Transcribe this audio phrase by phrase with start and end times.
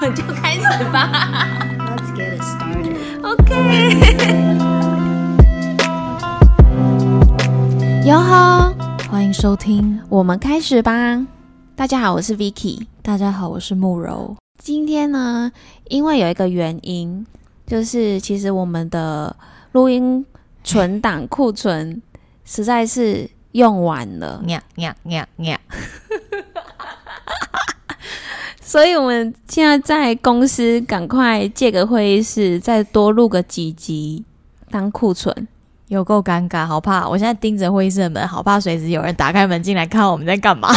[0.00, 1.10] 们就开始吧。
[1.78, 2.96] Let's get it started.
[3.22, 3.48] OK。
[8.06, 8.72] 哟呵，
[9.10, 11.26] 欢迎收听，我们开始吧。
[11.74, 12.86] 大家好，我是 Vicky。
[13.02, 14.36] 大家好，我是慕柔。
[14.58, 15.50] 今天呢，
[15.88, 17.26] 因为有一个原因，
[17.66, 19.34] 就是其实我们的
[19.72, 20.24] 录音
[20.62, 22.00] 存档库存
[22.44, 25.58] 实在是用完了，呀呀呀呀！
[28.68, 34.22] 所以我们现在在公司赶快借个会议室，再多录个几集
[34.70, 35.48] 当库存。
[35.86, 37.08] 有够尴尬，好怕！
[37.08, 40.68] 我现在盯着会议室的门，好怕随时有人打开门进来看我们在干嘛。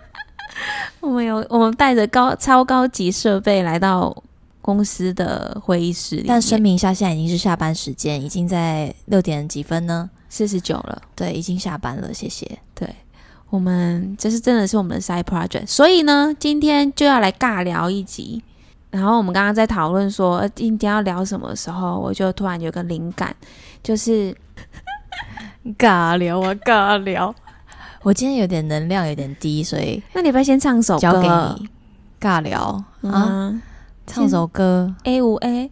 [1.00, 4.14] 我们有我们带着高超高级设备来到
[4.60, 10.10] 公司的会议室里，但声明一下，现在已经是下班时间，已经在六点几分呢？
[10.28, 11.00] 四十九了。
[11.16, 12.58] 对，已经下班了，谢谢。
[12.74, 12.86] 对，
[13.50, 18.42] 我们这是真的是我们的 side project，所以呢，今天就要来尬聊一集。
[18.90, 23.34] 然后我们刚刚在讨论说呃今天要聊什么的时候，我就突然有个灵感，
[23.82, 24.34] 就是
[25.76, 27.34] 尬聊啊，尬聊！
[28.02, 31.00] 我今天有点能量有点低，所以那你要不要先唱首歌？
[31.00, 31.68] 交给你
[32.20, 33.62] 尬聊啊，啊
[34.06, 34.94] 唱首歌。
[35.04, 35.70] ，A 五 A，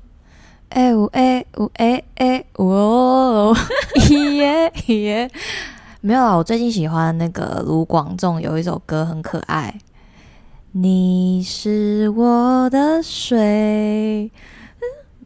[0.69, 3.57] 哎呜哎呜哎哎哦，
[4.11, 5.31] 耶 耶！
[6.07, 9.77] 没有啊，我最近喜欢那个卢广仲有一首歌很可爱，
[10.71, 14.31] 你是我的水，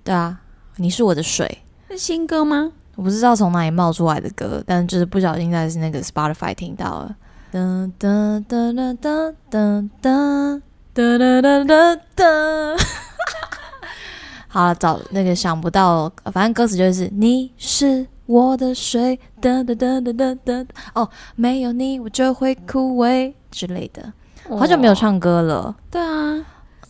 [0.03, 0.41] 对啊，
[0.77, 1.58] 你是我的水。
[1.91, 2.73] 是新歌吗？
[2.97, 7.14] 我不知道从哪里冒出来的歌，但就是不小心在是那个 Spotify 听到了。
[7.53, 10.62] 噔噔噔噔噔噔噔
[10.95, 12.81] 噔噔噔噔噔。
[14.48, 20.67] 好了，找那个想不到，反正歌词就是你是我的水，噔噔噔噔噔噔。
[20.95, 24.12] 哦，没有你我就会枯萎之类的。
[24.48, 26.41] 好久没有唱歌了，对啊，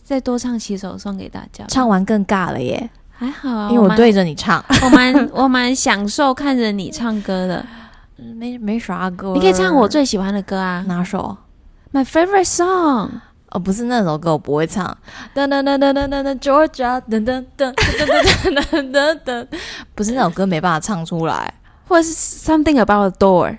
[0.03, 1.65] 再多唱几首送给大家。
[1.67, 7.65] 唱完更尬了耶，还好啊，因为我蛮对着你唱，我蛮我蛮享受看着你唱歌的。
[8.35, 9.33] 没没啥歌。
[9.33, 11.35] 你可以唱我最喜欢的歌啊哪首
[11.91, 13.09] ？，My favorite song。
[13.51, 14.85] 哦，不是那首歌，我不会唱。
[15.35, 19.47] 噔噔噔噔噔噔噔，Georgia，噔噔噔噔噔噔噔噔噔，
[19.93, 21.53] 不是那首歌，没办法唱出来。
[21.87, 23.57] 或者是 something about a door。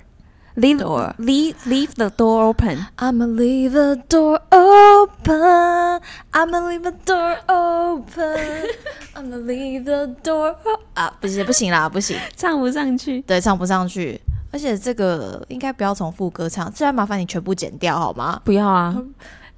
[0.55, 2.85] Leave Door leave leave the door open。
[2.97, 5.99] I'ma leave the door open.
[6.31, 8.69] I'ma leave the door open.
[9.15, 10.55] I'ma leave the door.
[10.93, 13.21] 啊，不行不行啦，不行，唱不上去。
[13.21, 14.21] 对，唱不上去。
[14.51, 18.39] 而且这个应该不要从副歌唱，这然麻烦你全部剪掉好吗？
[18.43, 18.95] 不要啊，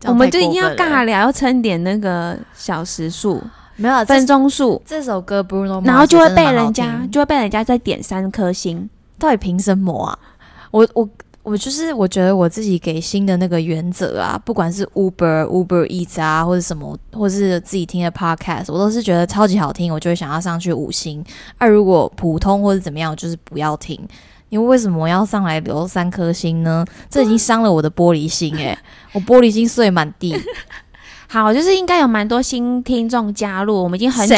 [0.08, 3.42] 我们就一定要尬聊，要撑点那个小时数、
[3.78, 8.90] 没有分钟数，这首歌 Bruno，Mars 然后就会被人家就会被人家再点三颗星。
[9.18, 10.20] 到底凭什么啊？
[10.72, 11.10] 我我
[11.44, 21.24] 我就是我觉得我自己给新的那个原则啊，不管是 Uber、Uber Eats 啊，或者什么，或是自己听的 Podcast，我都是觉得超级好听，我就会想要上去五星。
[21.58, 24.00] 而、如果普通或者怎么样，我就是不要听。
[24.50, 26.86] 因为为什么要上来留三颗星呢？
[27.10, 28.78] 这已经伤了我的玻璃心诶、
[29.14, 30.36] 我玻璃心碎满地。
[31.28, 34.36] 好，就是应该有蛮多新听众加入，我们已经很久，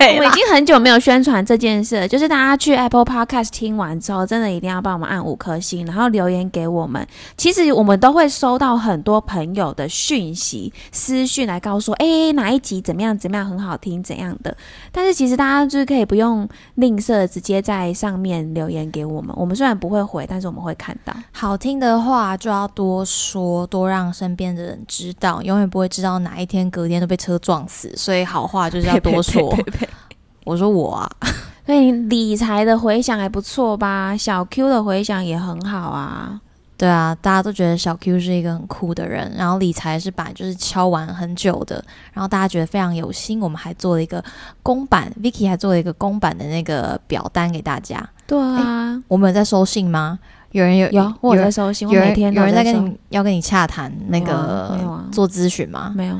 [0.00, 2.08] 我们已经很久没有宣传这件事了。
[2.08, 7.06] 就是大家去 Apple Podcast 听完之后，真的一定要帮我们按五颗星，然后留言给我们。
[7.36, 14.56] 其实我们都会收到很多朋友的讯息、私讯来告诉说，哎，哪一集怎么样怎么样很好听怎样的。
[14.92, 19.34] 但是其实大家就是可以不用吝啬，直接在上面留言给我们。
[19.36, 21.14] 我们虽然不会回，但是我们会看到。
[21.32, 27.92] 好听的话就要多说，多让身边的人知道，永远不会知道哪一天隔天都被车撞死。
[27.96, 29.50] 所以好话就是要多说。
[29.54, 29.70] 呸呸
[30.44, 31.10] 我说我啊，
[31.66, 34.16] 所以理财的回响还不错吧？
[34.16, 36.40] 小 Q 的回响也很好啊。
[36.76, 41.82] 对啊，大家都觉得小 Q 是一个很酷的人，然后理财是把就是敲完很久的，
[42.12, 44.22] 然后大家觉得非常有心，我们还做了一个
[44.60, 48.06] 公版，Vicky 还做了一个公版的那个表单给大家。
[48.26, 50.18] 对啊，我们有在收信吗？
[50.50, 54.76] 有人有有我有人在收信，有人有人在跟你要跟你洽谈那个
[55.12, 55.92] 做咨询吗？
[55.96, 56.16] 没有，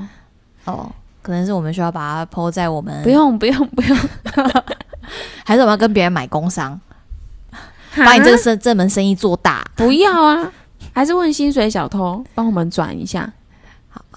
[0.67, 0.91] 哦，
[1.25, 3.99] 可能是我们需要把它 PO 在我们不，用不用不用，
[5.43, 6.79] 还是我们要跟别人买工商，
[7.97, 9.65] 把你这个生这门生意做大。
[9.75, 10.53] 不要啊，
[10.93, 13.33] 还是问薪水小偷帮我们转一下。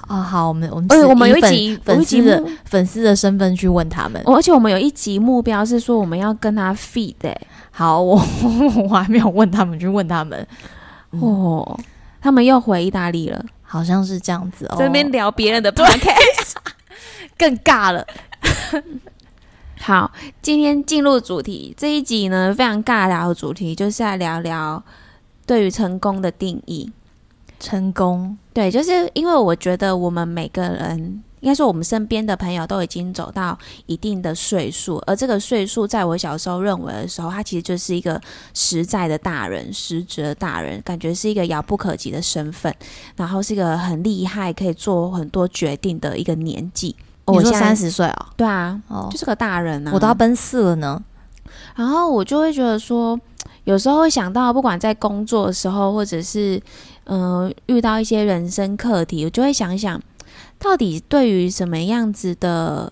[0.08, 4.22] 啊、好，我们我们而且我们有一集粉丝的，粉丝的身份去问他们。
[4.26, 8.22] 而且我们有一集目标是说我们要跟他 feed 欸好， 我
[8.84, 10.48] 我还没有问他们，去问他们，
[11.12, 11.80] 嗯哦，
[12.22, 14.76] 他们又回意大利了，好像是这样子哦。
[14.78, 16.54] 这边聊别人的 podcast。
[17.38, 18.06] 更尬了。
[19.80, 20.12] 好，
[20.42, 24.84] 今天进入主题，这一集呢非常尬聊的主题，就是来聊聊
[25.46, 26.92] 对于成功的定义。
[27.60, 31.24] 成功，对，就是因为我觉得我们每个人。
[31.48, 38.22] 应该说，我们身边的朋友都已经走到一定的岁数，而这个岁数，在我小时候认为的时候，他其实就是一个
[38.54, 42.76] 实在的大人，实质的大人，感觉是一个遥不可及的身份，
[43.16, 46.94] 然后是一个很厉害，可以做很多决定的一个年纪。
[47.24, 51.02] 我说三十岁哦，对啊，哦，就是个大人啊，我都要奔四了呢。
[51.78, 53.18] 然后我就会觉得说，
[53.64, 56.62] 有时候会想到，不管在工作的时候，或者是
[57.06, 59.98] 嗯遇到一些人生课题，我就会想一想。
[60.60, 62.92] 到底对于什么样子的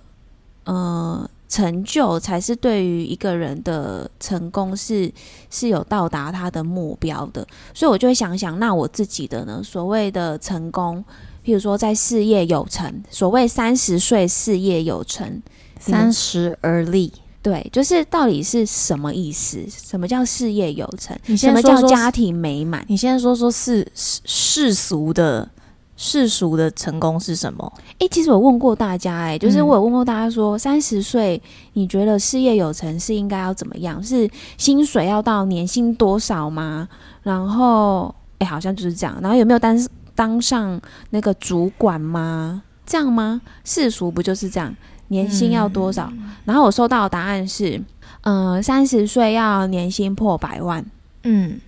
[0.66, 5.12] 呃成就，才是对于一个人的成功是
[5.50, 7.46] 是有到达他的目标的？
[7.74, 9.62] 所以我就会想想，那我自己的呢？
[9.64, 11.04] 所谓的成功，
[11.46, 15.42] 譬如说在事业有成，所谓三十岁事业有成，
[15.80, 19.64] 三十而立，对，就是到底是什么意思？
[19.70, 21.18] 什么叫事业有成？
[21.28, 22.84] 你什么叫家庭美满？
[22.88, 25.50] 你现在说说世世世俗的。
[25.97, 27.74] 世俗的成功是什么？
[28.00, 31.42] 诶，其实我问过大家，诶，就是我有问过大家说，三十岁
[31.74, 34.03] 你觉得事业有成是应该要怎么样？
[34.03, 36.88] 是薪水要到年薪多少吗？
[37.24, 39.18] 然后，诶，好像就是这样。
[39.21, 40.80] 然后有没有当当上
[41.12, 42.62] 那个主管吗？
[42.86, 43.42] 这样吗？
[43.63, 44.75] 世俗不就是这样？
[45.07, 46.12] 年薪要多少？
[46.45, 47.81] 然后我收到的答案是，
[48.21, 50.86] 嗯，三十岁要年薪破百万。
[51.24, 51.59] 嗯。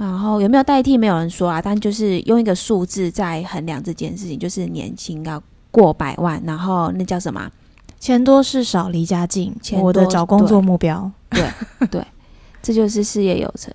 [0.00, 0.96] 然后有没有代替？
[0.96, 6.42] 没有人说啊，但就是用一个数字在衡量这件事情，就是年薪要过百万。
[6.46, 7.50] 然后那叫什么？
[7.98, 9.54] 钱多事少离家近。
[9.72, 11.46] 我的找工作目标，对
[11.90, 12.02] 对，
[12.62, 13.70] 这就是事业有成。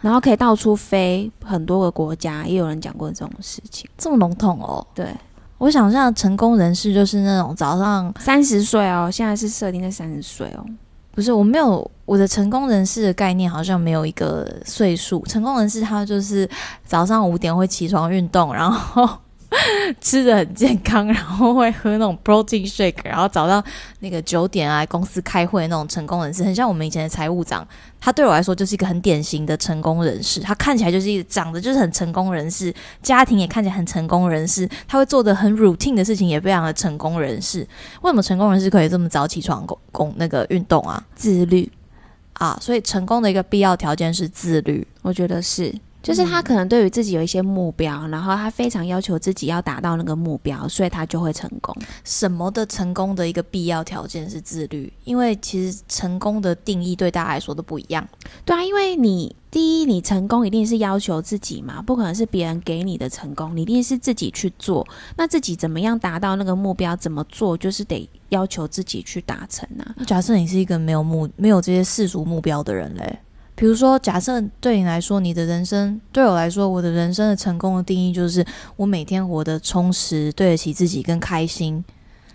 [0.00, 4.86] 然后可以到处飞很多个国家，也有人讲过这种事情，这么笼统哦。
[4.94, 5.12] 对，
[5.58, 10.64] 我想象成功人士就是那种早上三十岁哦，现在是设定在三十岁哦。
[11.12, 15.24] 不是，我没有我的成功人士的概念，好像没有一个岁数。
[15.26, 16.48] 成功人士他就是
[16.84, 19.18] 早上五点会起床运动，然后。
[20.00, 23.62] 吃的很健康，然后会喝那种 protein shake，然后早上
[23.98, 27.66] 那个九点啊公司开会那种成功人士，很像我们以前的财务长。
[28.02, 37.66] 他对我来说就是一个很典型的成功人士，他看起来就是一个长得就是很成功人士，家庭也看起来很成功人士，他会做的很 routine 的事情也非常的成功人士。
[38.02, 41.04] 为什么成功人士可以这么早起床工工那个运动啊？
[41.14, 41.70] 自律
[42.34, 45.74] 啊，所以成功的一个必要条件是自律，我觉得是。
[46.02, 51.74] 就是他可能对于自己有一些目标，然后他非常要求自己要达到那个目标，所以他就会成功。
[52.04, 58.06] 什么的成功的一个必要条件是自律，因为其实成功的定义对大家来说都不一样。
[58.44, 64.86] 对啊，因为你第一，你成功一定是要求自己嘛，不可能是别人给你的成功，你一定是自己去做。
[65.16, 66.96] 那自己怎么样达到那个目标？
[66.96, 67.56] 怎么做？
[67.56, 69.94] 就是得要求自己去达成啊。
[70.06, 73.18] 假设你是一个没有目、没有这些世俗目标的人嘞？
[73.60, 78.42] 比如说，假设对你来说，你的人生对我来说，我的人生的成功的定义就是
[78.74, 81.84] 我每天活得充实，对得起自己，跟开心。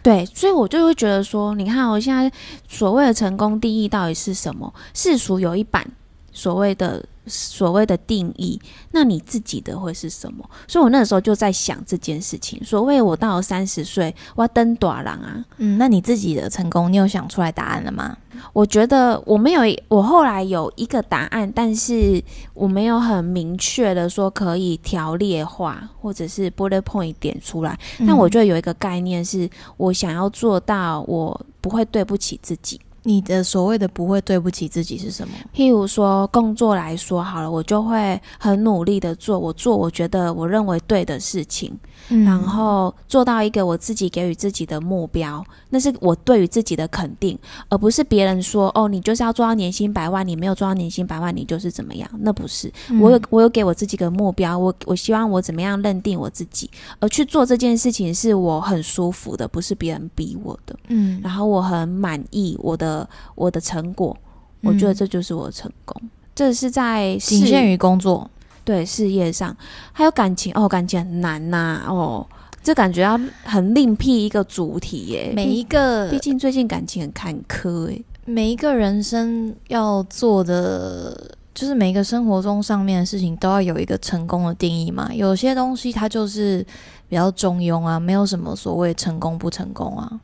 [0.03, 2.31] 对，所以我就会觉得说，你看我现在
[2.69, 4.71] 所谓的成功定义到底是什么？
[4.93, 5.83] 世俗有一版
[6.31, 7.03] 所谓的。
[7.27, 8.59] 所谓的定义，
[8.91, 10.47] 那你自己的会是什么？
[10.67, 12.63] 所以我那时候就在想这件事情。
[12.63, 15.43] 所谓我到了三十岁，我要登短廊啊。
[15.57, 18.17] 嗯，那你自己的成功，你有想出来答案了吗？
[18.51, 22.21] 我觉得我没有，我后来有一个答案，但是
[22.53, 27.79] 我没有很明确的说可以条列化，或者是 bullet point 点出来。
[27.99, 32.79] 但我觉得有一个概念是我想要做到，我不会对不起自己。
[33.07, 35.33] 你的所谓的不会对不起自己是什么？
[35.55, 41.71] 譬如说工作来说好了，我就会很努力的做，我做我觉得我认为对的事情，
[42.09, 47.37] 然后做到一个我自己给予自己的目标，那是我对于自己的肯定，
[47.69, 52.09] 而不是别人说哦，你就是要做到年薪百万，你没有做到年薪百万，你就是怎么样？
[52.19, 56.69] 那不是，我有我有给我自己个目标，我我希望我怎么样认定我自己，
[56.99, 63.07] 而去做这件事情是我很舒服的，不是别人逼我的，嗯，然后我很满意我的。
[63.35, 64.15] 我的成果，
[64.61, 66.01] 我觉得这就是我的成功。
[66.33, 68.29] 这是在仅限于工作，
[68.65, 69.55] 对事业上，
[69.93, 72.27] 还有感情哦，感情很难呐哦，
[72.61, 75.31] 这感觉要很另辟一个主题耶。
[75.33, 78.03] 每一个，毕竟最近感情很坎坷诶。
[78.25, 85.13] 每一个人生要做的，就是每一个生活中上面的事情，都要有一个成功的定义嘛。
[85.13, 86.65] 有些东西它就是
[87.07, 90.19] 比较中庸啊，没有什么所谓成功不成功啊。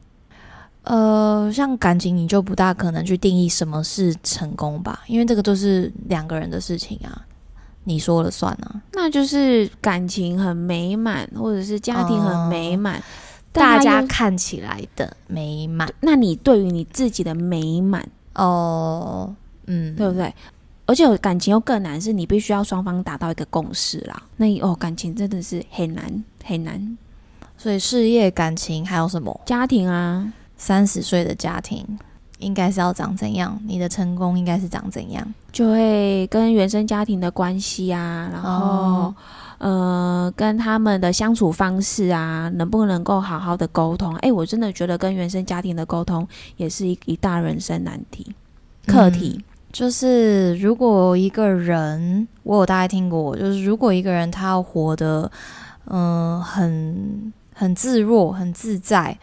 [0.83, 7.21] 呃，像感情，你就不大可能去定义什么是成功吧，因为这个都是两个人的事情啊，
[7.83, 8.81] 你说了算啊。
[8.93, 13.01] 那就是感情很美满，或者是家庭很美满，
[13.51, 15.91] 大家看起来的美满。
[16.01, 19.35] 那你对于你自己的美满，哦，
[19.65, 20.33] 嗯，对不对？
[20.87, 24.21] 而且感情又更难，是你必须要双方达到一个共识啦。
[24.35, 26.97] 那哦，感情真的是很难很难。
[27.57, 29.39] 所以事业、感情还有什么？
[29.45, 31.85] 家庭啊，三十岁的家庭
[32.41, 33.57] 应该是要长怎样？
[33.65, 35.25] 你的成功应该是长怎样？
[35.51, 39.15] 就会跟原生家庭的关系啊，然后、哦
[39.59, 44.15] 呃，跟他们的相处方式啊，能不能够好好的沟通？
[44.17, 48.33] 哎，我真的觉得跟原生家庭的沟通也是一一大人生难题
[48.87, 49.43] 课题。
[49.71, 55.31] 就是如果一个人，我有大概听过，就是如果一个人他要活得，
[55.85, 59.17] 嗯、很很自若、很自在，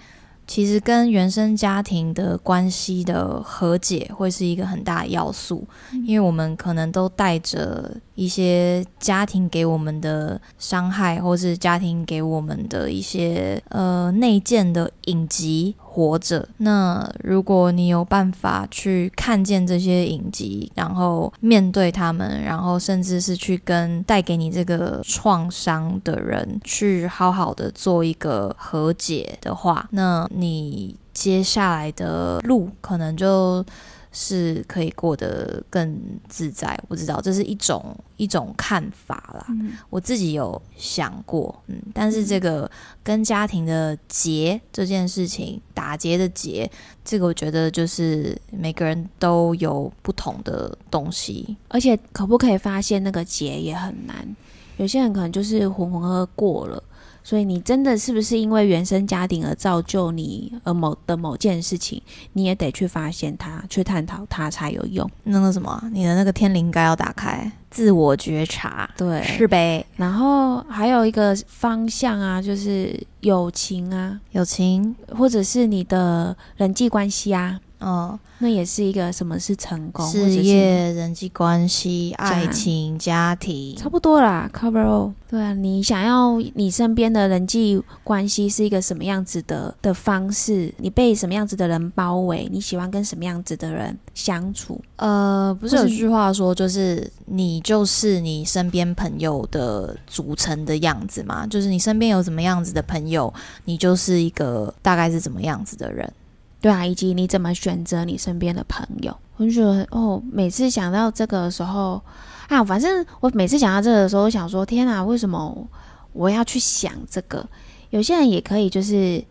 [0.48, 5.68] 其实跟原生家庭的关系的和解会是一个很大的要素，
[6.06, 16.46] 因为我们可能都带着一些家庭给我们的伤害，或是家庭给我们的一些呃内建的影集活着。
[16.58, 33.64] 那如果你有办法去看见这些影集，然后面对他们，然后甚至是去跟带给你这个创伤的人去好好的做一个和解的话，那你接下来的路可能就
[34.12, 36.78] 是可以过得更自在。
[36.82, 42.70] 我不知道这是一种一种看法啦，嗯我自己有想过，嗯，但是这个
[43.02, 46.70] 跟家庭的结这件事情，打结的结，
[47.04, 51.56] 这个我觉得就是每个人都有不同的东西。
[51.68, 54.36] 而且可不可以发现那个结也很难，
[54.78, 56.82] 有些人可能就是浑浑噩噩过了。
[57.28, 62.00] 所以你真的是不是因为原生家庭而造就你而某的某件事情，
[62.32, 65.06] 你也得去发现它，去探讨它才有用。
[65.24, 69.84] 那个什么，你的那个天灵盖要打开，自我觉察，对，是呗？
[69.96, 85.12] 然后还有一个方向啊，就是友情啊，友情，或者是你的人际关系啊，嗯，那也是一个什么是成功，事业、人际关系、爱情、家庭，差不多啦，cover all。
[85.30, 90.72] 对啊，你想要你身边的人际关系是一个什么样子的的方式？
[90.78, 92.48] 你被什么样子的人包围？
[92.50, 94.80] 你喜欢跟什么样子的人相处？
[94.96, 103.32] 呃，不是有句话说，就是你就是你身边朋友的组成的样子嘛，就是你身边有怎么样子的朋友，
[103.66, 106.10] 你就是一个大概是怎么样子的人。
[106.60, 109.16] 对啊，以及你怎么选择你身边的朋友？
[109.36, 112.02] 我就觉得哦，每次想到这个的时候
[112.48, 115.68] 啊，反正我每次想到这个的时候，我想说天啊，为什么
[116.12, 117.46] 我要去想这个？
[117.90, 119.24] 有些人也可以就是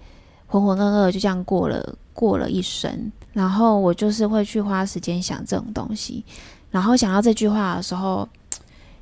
[0.46, 6.24] 浑浑噩噩就这样过了过了一生，然后我就是会去花时间想这种东西，
[6.72, 8.28] 然后想到这句话的时候。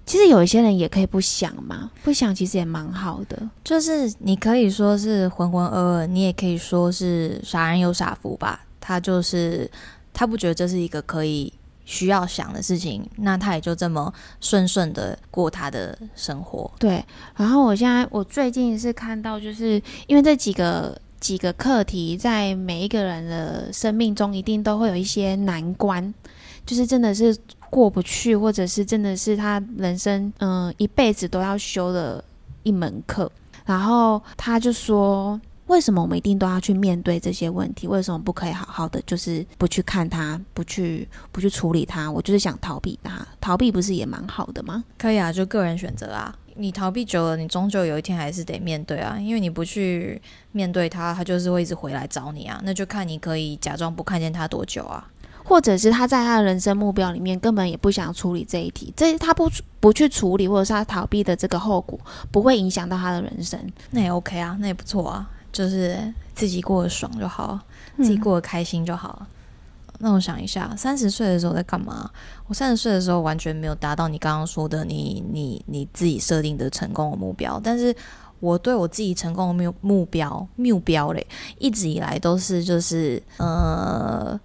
[0.06, 3.50] 其实有一些人也可以不想嘛，不想其实也蛮好的。
[3.64, 8.62] 就是你可以说是浑浑噩噩，你也可以说是傻人有傻福吧。
[8.80, 9.70] 他就是
[10.14, 11.52] 他不觉得这是一个可以
[11.86, 16.72] 需要想的事情，那他也就这么顺顺的过他的生活。
[16.78, 17.04] 对，
[17.36, 26.14] 然后我现在我最近是看到，就是因为这几个几个课题，在每一个人的生命中，一定都会有一些难关，
[26.66, 27.38] 就是真的是
[27.70, 32.24] 过不去，或者是真的是他人生嗯、一辈子都要修的
[32.64, 33.32] 一门课。
[33.66, 35.40] 然后他就说。
[35.68, 37.88] 为什么我们一定都要去面对这些问题？
[37.88, 42.08] 为什么不可以好好的，就是不去看他，不去不去处理他？
[42.12, 44.84] 我就是想逃避他，逃避不是也蛮好的吗？
[44.96, 46.38] 可以啊，就个人选择啊。
[46.58, 52.62] 你逃避久了，你终究有一天还是得面对啊，因为你不去面对他，他就是会一直回来找你啊。
[52.64, 55.10] 那就看你可以假装不看见他多久啊。
[55.46, 59.50] 或者是他在他的人生目标里面根本也不想处理这一题，这他不
[59.80, 61.98] 不去处理，或者是他逃避的这个后果
[62.32, 63.60] 不会影响到他的人生，
[63.92, 65.98] 那也 OK 啊，那也不错啊，就是
[66.34, 67.60] 自己过得爽就好，
[67.98, 69.26] 自己嗯过得开心就好。
[70.00, 72.10] 那我想一下，三十岁的时候在干嘛？
[72.48, 77.96] 我三十岁的时候完全没有达到你刚刚说的你你你自己设定的成功的目标，但是
[78.42, 81.26] 我对我自己成功的目目标目标嘞，
[81.60, 84.38] 一直以来都是就是呃，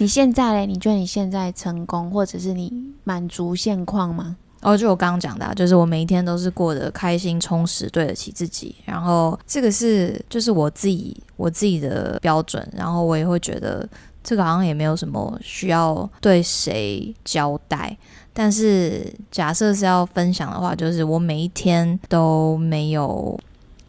[0.00, 0.64] 你现在嘞？
[0.64, 2.72] 你觉得你现在成功，或者是你
[3.04, 4.34] 满足现况吗？
[4.62, 8.74] 哦，就我刚刚讲的、啊，就是我每一天都是过得开心、充实，对得起自己。
[8.86, 13.86] 然后这个是就是我自己我自己的标准，然后我也会觉得
[14.24, 17.94] 这个好像也没有什么需要对谁交代。
[18.32, 23.38] 但是假设是要分享的话，就是我每一天都没有，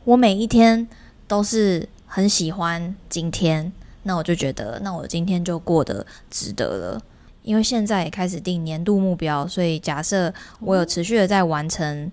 [0.03, 0.85] 我每一天
[1.25, 3.71] 都是很喜欢今天，
[4.03, 7.01] 那我就觉得，那我今天就过得值得了。
[7.43, 12.11] 因为现在也开始定年度目标，所以假设我有持续的在完成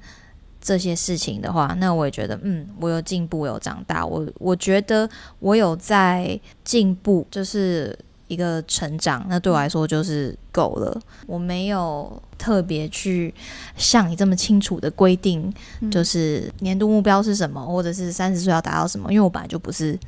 [0.59, 10.99] 这些事情的话，那我也觉得，嗯，我有进步，有长大，我我觉得我有在进步，就是一个成长，那对我来说就是够了。
[11.27, 13.35] 我没有特别去
[13.77, 19.99] 像你这么清楚的规定，嗯就是年度目标是什么，或者是三十岁要达到什么，因为我本来就不是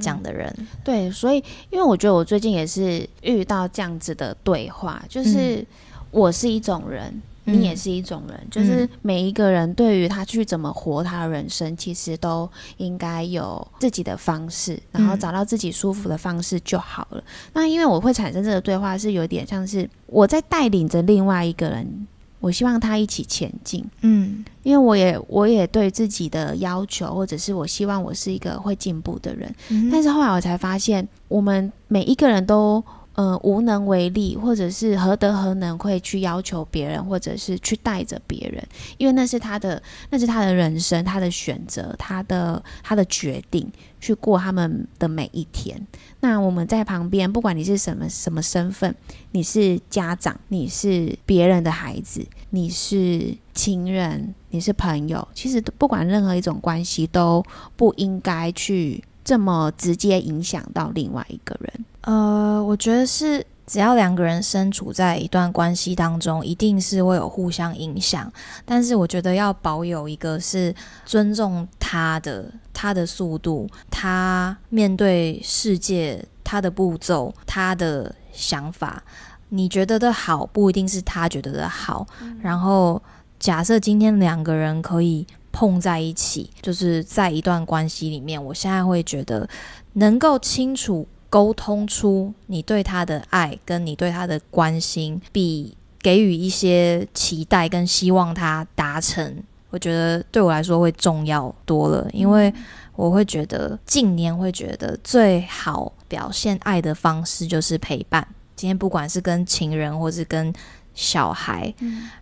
[0.00, 0.54] 这样的人。
[0.84, 1.36] 对，所以
[1.70, 5.64] 因为我觉得我最近也是遇到这样子的对话，就是
[6.10, 7.04] 我是一种人。
[7.08, 17.22] 嗯你也是一种人，就是每一个人对于他去怎么活他的人生，其实都应该有自己的方式，然后嗯找到自己舒服的方式就好了。
[17.52, 22.08] 那因为我会产生这个对话，是有点像是我在带领着另外一个人，
[22.46, 23.84] 我希望他一起前进。
[24.02, 24.44] 嗯。
[24.62, 32.82] 因为我也我也对自己的要求，或者是我希望我是一个会进步的人，嗯但是后来我才发现，我们每一个人都
[33.16, 38.62] 呃无能为力，或者是何德何能会去要求别人，或者是去带着别人，
[38.98, 43.66] 因为那是他的那是他的人生，他的选择，他的他的决定，
[44.00, 45.80] 去过他们的每一天。
[46.20, 48.94] 那我们在旁边，不管你是什么什么身份，
[49.32, 57.42] 你是家长，你是别人的孩子，你是亲人，你是朋友，其实不管任何一种关系，都
[57.76, 61.72] 不应该去这么直接影响到另外一个人。
[62.06, 68.32] 呃，我觉得是只要两个人身处在一段关系当中，一定是会有互相影响。
[68.64, 70.72] 但是我觉得要保有一个是
[71.04, 79.02] 尊重他的他的速度，他面对世界他的步骤，他的想法。
[79.48, 82.06] 你觉得的好，不一定是他觉得的好。
[82.40, 83.02] 然后
[83.40, 89.48] 假设今天两个人可以碰在一起，就是在一段关系里面，我现在会觉得
[89.94, 91.06] 能够清楚
[91.36, 99.36] 沟通出你对他的爱跟你对他的关心，比给予一些期待跟希望他达成，
[99.68, 102.50] 我觉得对我来说会重要多了，因为
[102.94, 108.26] 我会觉得近年会觉得最好表现爱的方式就是陪伴。
[108.54, 110.50] 今天不管是跟情人或是跟
[110.94, 111.70] 小孩，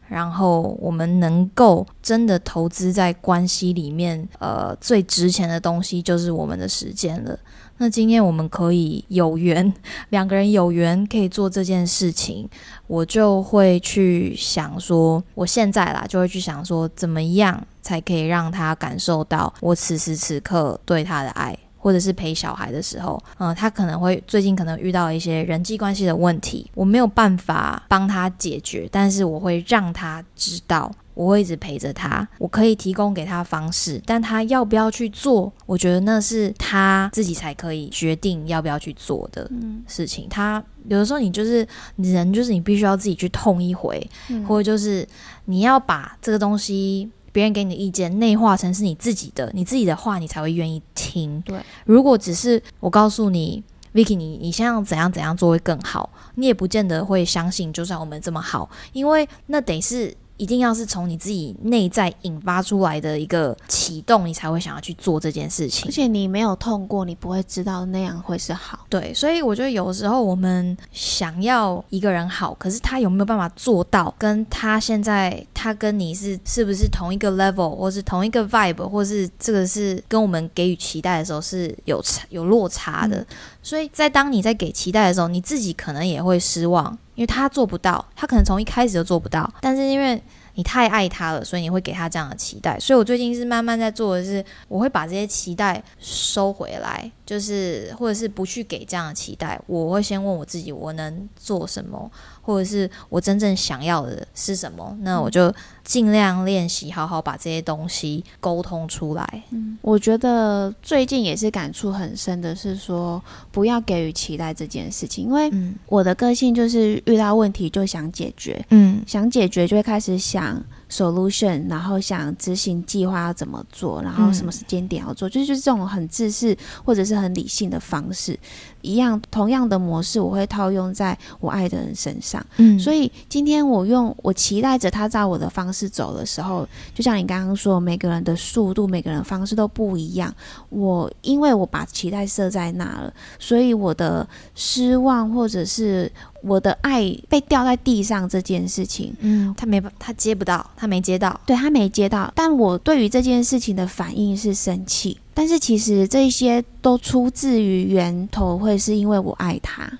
[0.08, 7.38] 然后我们能够真的投资在关系里面，呃，最值钱的东西就是我们的时间了。
[7.78, 9.72] 那今天我们可以有缘，
[10.10, 12.48] 两个人有缘可以做这件事情，
[12.86, 21.56] 我就会去想说，我现在啦就会去想说，怎么样才可以让他感受到我此时此刻对他的爱。
[21.76, 39.50] 或者是陪小孩的时候，嗯、他可能会最近可能遇到一些人际关系的问题，我没有办法帮他解决，但是我会让他知道，我会一直陪着他，我可以提供给他方式，但他要不要去做，我觉得那是他自己才可以决定要不要去做的
[39.86, 40.28] 事情。
[40.28, 44.06] 他有的时候你就是人，就是你必须要自己去痛一回，
[44.46, 45.06] 或者就是
[45.46, 47.10] 你要把这个东西。
[47.34, 51.40] 别人给你的意见内化成是你自己的，你自己的话你才会愿意听。
[51.40, 53.60] 对，如果只是我告诉你
[53.92, 65.92] ，Vicky，你你现在怎样怎样做会更好，你也不见得会相信，就算我们这么好，因为那得是一定要是从你自己内在引发出来的一个启动，你才会想要去做这件事情而。
[65.92, 68.80] 且你没有痛过，你不会知道那样会是好。
[68.88, 74.12] 对，所以我觉得有时候我们想要一个人好，可是他有没有办法做到？
[74.18, 83.24] 跟他现在他跟你是是不是同一个 level，或是同一个 vibe，或是这个是跟我们给予期待的时候是有差有落差的。
[83.62, 90.22] 所以在当你在给期待的时候，你自己可能也会失望，因为他做不到，他可能从一开始就做不到，但是因为。
[90.56, 92.78] 你太爱他了，所以你会给他这样的期待。
[92.78, 99.60] 所以我最近是慢慢在做的是，我会把这些期待收回来，就是或者是不去给这样的期待。
[99.66, 102.08] 我会先问我自己，我能做什么，
[102.40, 104.96] 或者是我真正想要的是什么。
[105.00, 105.52] 那我就
[105.84, 109.42] 尽量练习，好好把这些东西沟通出来。
[109.50, 109.78] 嗯。
[109.82, 115.74] 我觉得最近也是感触很深的是说，不要给予期待这件事情，因为嗯。
[115.86, 119.02] 我的个性就是遇到问题就想解决，嗯。
[119.06, 128.38] 想解决就会开始想 solution，然后想执行计划要怎么做，然后什么时间点要做，就是就是这种很自私或者是很理性的方式，
[128.80, 132.44] 一样同样的模式我会套用在我爱的人身上。
[132.56, 132.78] 嗯。
[132.78, 140.32] 所以今天我用我期待着他照我的方式走的时候，就像你刚刚说，每个人的速度、每个人的方式都不一样。
[140.70, 146.10] 我因为我把期待设在那了，所以我的失望或者是
[146.42, 151.40] 我的爱被掉在地上这件事情，嗯，他没他接不到，他没接到。
[151.44, 155.18] 对他没接到，但我对于这件事情的反应是生气。
[155.36, 159.90] 但是其实这些都出自于源头，会是因为我爱他。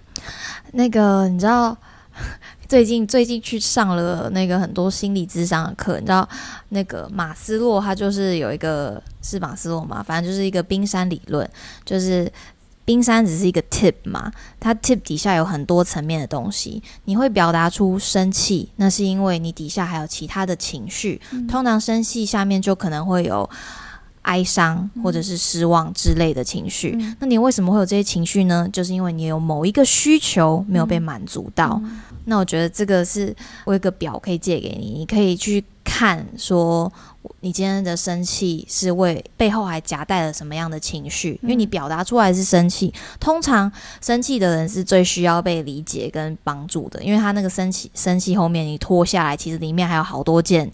[0.73, 1.77] 那个你知道，
[2.68, 6.29] 最近最近去上了那个很多心理智商的课，你知道
[6.70, 11.48] 那个马斯洛他就是有一个是马斯洛嘛，反正就是一个冰山理论，
[11.85, 12.31] 就是
[12.85, 16.83] 冰山只是一个 tip 嘛，它 tip 底下有很多层面的东西。
[17.07, 21.20] 你会表达出生气，那是因为你底下还有其他的情绪。
[21.48, 23.48] 通常生气下面就可能会有
[24.22, 26.98] 哀伤或者是失望之类的情绪。
[27.20, 28.68] 那你为什么会有这些情绪呢？
[28.70, 31.81] 就是因为你有某一个需求没有被满足到。
[32.25, 33.35] 那我觉得这个是
[33.65, 36.93] 我有个表可以借给你，你可以去看说。
[37.41, 41.39] 你今天的生气是为背后还夹带了什么样的情绪？
[41.43, 43.71] 因为你表达出来是生气，通常
[44.03, 50.71] 生气的人是最需要被理解跟帮助的，因为他那个生气生气后面你脱下来，其实里面还有好多件，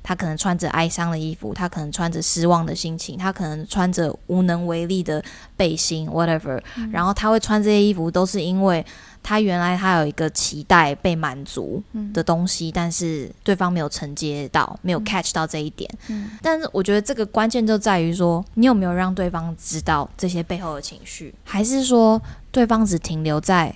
[0.00, 5.20] 他可能穿着哀伤的衣服，他可能穿着失望的心情，他可能穿着无能为力的
[5.56, 6.60] 背心，whatever，
[6.92, 8.84] 然后他会穿这些衣服，都是因为。
[9.22, 15.90] 他原来他有一个期待被满足的东西，但是对方没有承接到，没有 catch 到这一点。
[16.08, 23.74] 嗯，但是我觉得这个关键就在于说，你有没有让对方知道这些背后的情绪，还是说对方只停留在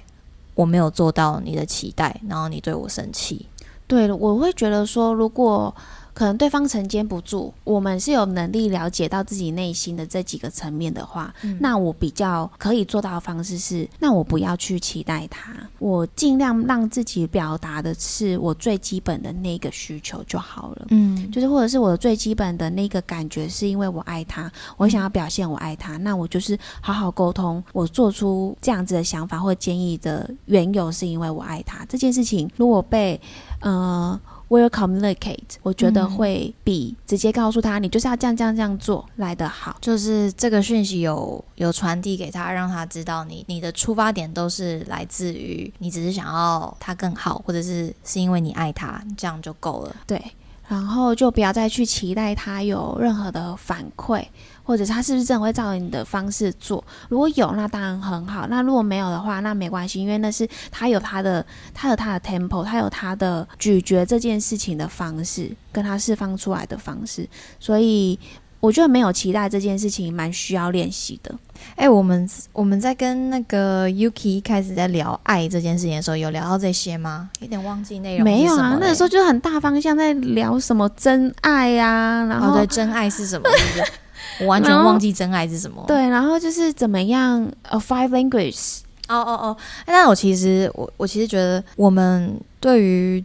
[0.55, 3.47] 我没有做到你的期待，然后你对我生气？
[3.87, 5.75] 对，我会觉得说，如果。
[6.15, 20.87] 可能对方承接不住，我们是有能力了解到自己内心的这几个层面的话，那我比较可以做到的方式是，那我不要去期待他，我尽量让自己表达的是我最基本的那个需求就好了。
[20.91, 33.21] 嗯，就是或者是我的最基本的那个感觉，是因为我爱他，我想要表现我爱他，那我就是好好沟通，我做出这样子的想法或建议的缘由，是因为我爱他这件事情，如果被
[33.59, 34.21] 呃。
[34.55, 39.77] Will communicate，我觉得会比直接告诉他你就是要这样这样这样做来得好。
[39.81, 49.97] 就是这个讯息有有传递给他，让他知道你你的出发点都是来自于你只是想要他更好，或者是是因为你爱他，这样就够了。
[50.07, 50.23] 对，
[50.69, 54.25] 然后就不要再去期待他有任何的反馈。
[54.65, 56.83] 或者他是不是真的会照你的方式做？
[57.09, 58.47] 如果有，那当然很好。
[58.49, 67.29] 那如果没有的话，那没关系，因为那是他有他的，他有他的 tempo，他有他的咀嚼这件事情的方式，跟他释放出来的方式。
[67.61, 68.19] 所以
[68.61, 71.35] 我觉得没有期待这件事情，蛮需要练习的。
[71.77, 77.29] 哎，我们我们在跟那个 Yuki 开始在聊爱这件事情的时候，有聊到这些吗？
[77.41, 78.25] 有点忘记内容。
[78.25, 83.49] 没有啊，那个时候就很大方向在聊什么真爱呀，然后对真爱是什么？
[84.41, 85.85] 我完全忘记真爱是什么。
[85.87, 87.51] 对，然后就是怎么样？
[87.63, 88.81] 呃，five languages。
[89.07, 89.57] 哦哦哦！
[89.87, 93.23] 那我其实，我我其实觉得，我们对于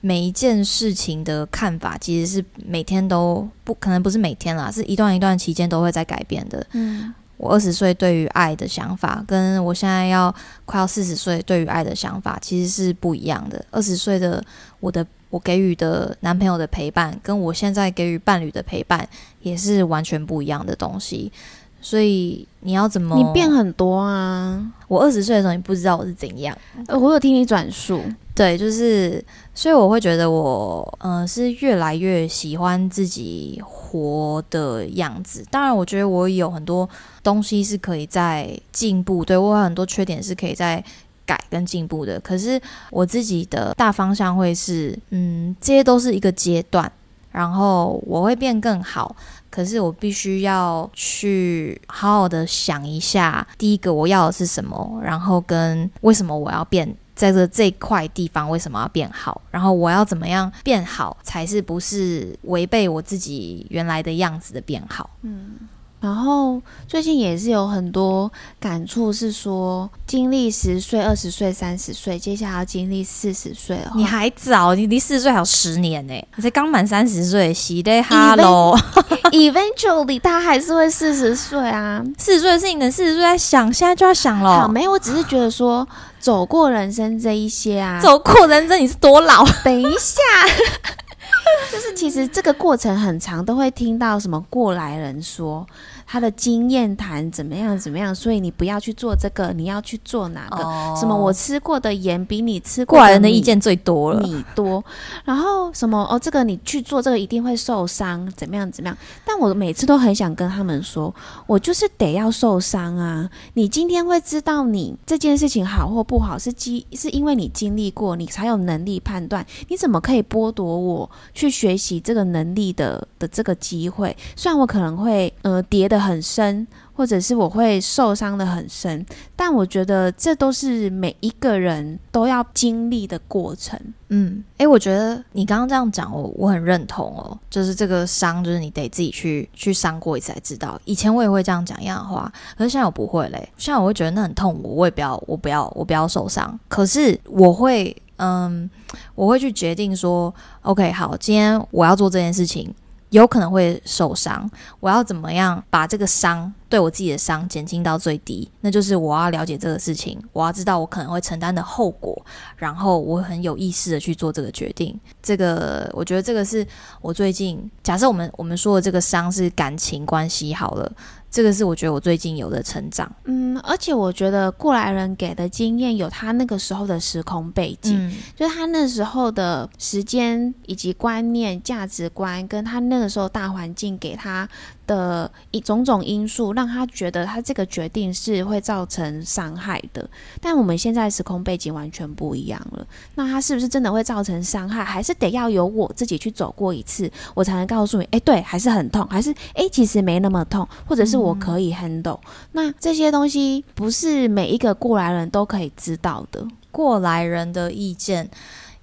[0.00, 6.66] 每一件事情的看法，其实是每天都不可能，不是每天啦，是一段一段期间都会在改变的。
[6.72, 13.62] 嗯，我二十岁对于爱的想法，跟我现在要快要四十岁对于爱的想法，其实是不一样的。
[13.70, 14.42] 二十岁的
[14.80, 15.06] 我的。
[15.32, 19.08] 我给予的男朋友的陪伴，跟我现在给予伴侣的陪伴，
[19.40, 21.32] 也是完全不一样的东西。
[21.80, 23.16] 所以你要怎么？
[23.16, 24.62] 你变很多啊！
[24.88, 26.56] 我二十岁的时候，你不知道我是怎样。
[26.86, 28.02] 呃，我有听你转述。
[28.34, 35.42] 对，就是，所以我会觉得我，嗯，是越来越喜欢自己活的样子。
[35.50, 36.86] 当然，我觉得我有很多
[37.22, 40.84] 东西是可以在进步，对我有很多缺点是可以在。
[41.32, 46.90] 改跟进步的，可是我自己的大方向会是，嗯，这些都是一个阶段，
[47.30, 49.16] 然后我会变更好，
[49.48, 65.56] 可是我必须要去好好的想一下，第一个我要的是什么，然后跟为什么我要变，在这这块地方为什么要变好，然后我要怎么样变好才是不是违背我自己原来的样子的变好，嗯。
[66.02, 73.92] 然后最近也是有很多感触，是说经历十岁、二十岁、三十岁，接下来要经历四十岁了。
[73.94, 78.76] 你还早，你离四十岁还有十年呢，你才刚满三十岁，喜的哈喽。
[79.30, 82.04] Eventually，他还是会四十岁啊。
[82.18, 84.62] 四十岁的事情，等四十岁再想，现在就要想了。
[84.62, 85.86] 好，没有，我只是觉得说，
[86.18, 89.46] 走过人生这一些啊，走过人生，你是多老？
[89.62, 90.20] 等一下。
[91.72, 95.66] 就是其实这个过程很长，都会听到什么过来人说。
[96.12, 100.58] 他的经验谈怎么样怎么样，所以你不要去做这个，你要去做哪个？
[100.94, 104.84] 什么我吃过的盐比你吃过来人的意见最多了，你多。
[105.24, 108.98] 然后什么哦，这个你去做这个一定会受伤，怎么样怎么样？
[109.24, 111.14] 但我每次都很想跟他们说，
[111.46, 113.30] 我就是得要受伤啊！
[113.54, 119.46] 你今天会知道你这件事情好或不好，是基是因为你经历过，你才有能力判断。
[119.68, 124.14] 你怎么可以剥夺我去学习这个能力的的这个机会？
[124.36, 126.01] 虽然我可能会呃跌的。
[126.02, 126.66] 很深。
[126.94, 129.04] 或者是我会受伤的很深。
[129.34, 133.80] 但我觉得这都是每一个人都要经历的过程。
[134.10, 137.36] 嗯，诶，我觉得你刚刚这样讲，我我很认同哦。
[137.48, 140.78] 就是这个伤，就是你得自己去去伤过一次才知道。
[140.84, 143.48] 以前我也会这样讲一样的话，可是现在我不会嘞。
[143.56, 146.60] 现在我会觉得那很痛，我我也不要，我不要，我不要受伤。
[146.68, 148.70] 可是我会，嗯，
[149.14, 152.72] 我会去决定说，OK，好，今天我要做这件事情。
[153.12, 158.50] 有可能会受伤，我要怎么样把这个伤对我自己的伤减轻到最低？
[158.62, 162.24] 那就是我要了解这个事情，我要知道我可能会承担的后果，
[162.56, 164.98] 然后我很有意识的去做这个决定。
[165.22, 166.66] 这个我觉得这个是
[167.02, 170.90] 我最近假设我们我们说的这个伤是感情关系好了。
[171.32, 184.46] 这个是我觉得我最近有的成长，嗯，而且我觉得过来人给的经验有他那个时候的时空背景，就是他那时候的时间以及观念、价值观，跟他那个时候大环境给他。
[184.86, 190.08] 的一种种因素让他觉得他这个决定是会造成伤害的，
[190.40, 192.86] 但我们现在时空背景完全不一样了。
[193.14, 194.84] 那他是不是真的会造成伤害？
[194.84, 202.18] 还是得要由我自己去走过一次，我才能告诉你，哎，对，还是很痛，还是哎，其实没那么痛，或者是我可以 handle。
[202.52, 208.28] 那这些东西不是每一个过来人都可以知道的，过来人的意见。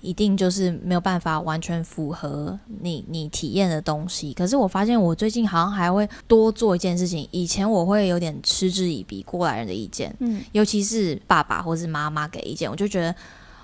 [0.01, 4.33] 一定就是没有办法完全符合你你体验的东西。
[4.33, 7.27] 可是我发现我最近好像还会多做一件事情。
[7.31, 13.13] 以前我会有点嗤之以鼻过来人的意见，嗯，尤其是爸爸或是妈妈给意见，我就觉得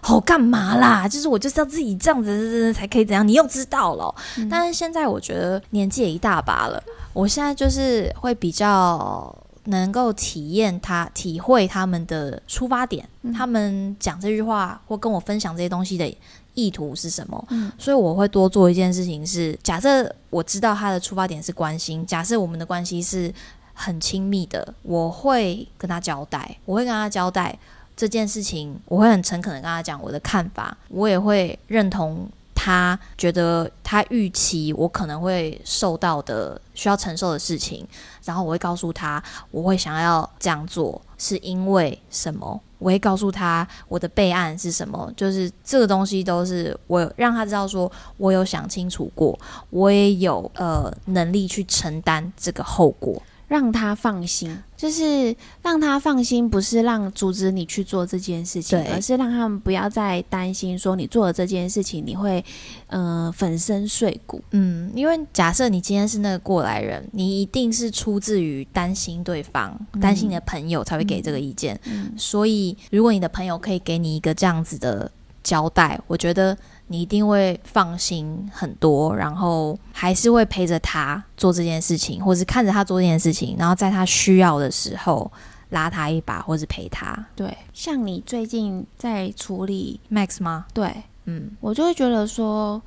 [0.01, 1.07] 好干嘛啦？
[1.07, 3.27] 就是我就是要自己这样子才可以怎样？
[3.27, 4.13] 你又知道了。
[4.49, 9.35] 但是现在我觉得年纪也一大把了，我现在就是会比较。
[9.65, 16.15] 能够体验他、体会他们的出发点，他们讲这句话或跟我分享这些东西的
[16.53, 17.45] 意图是什么？
[17.49, 23.33] 嗯，所以我会多做一件事情，是假设我知道他的出发点是关心，假设我们的关系是
[23.73, 27.57] 很亲密的，我会跟他交代，我会跟他交代
[27.95, 32.29] 这件事情，我会很诚恳的跟他讲我的看法，我也会认同。
[32.65, 37.87] 他觉得他预期我可能会受到的需要承受的事情，
[38.23, 53.21] 然后我会告诉他我会想要这样做是因为什么，我会告诉他我的备案是什么，就是这个东西都是我让他知道说我有想清楚过，我也有呃能力去承担这个后果。
[53.47, 62.43] 让他放心，就是让他放心，不是让阻止你去做这件事情，而是让他们不要再担心说你做了这件事情你会，
[62.87, 64.41] 呃，粉身碎骨。
[64.51, 71.79] 嗯，因为假设你今天是那个过来人，你一定是出自于担心对方、担心你的朋友才会给这个意见。
[72.17, 75.11] 所以，如果你的朋友可以给你一个这样子的
[75.43, 76.57] 交代，我觉得。
[76.87, 85.31] 你一定会放心很多，然后还是会陪着他做这件事情，或是看着他做这件事情，然后在他需要的时候
[85.69, 87.25] 拉他一把，或是陪他。
[87.35, 90.65] 对，像你最近在处理 Max 吗？
[90.73, 90.93] 对，
[91.25, 92.81] 嗯，我就会觉得说，